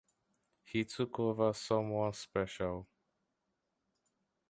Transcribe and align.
He 0.63 0.83
took 0.83 1.19
over 1.19 1.53
someone 1.53 2.13
special. 2.13 2.87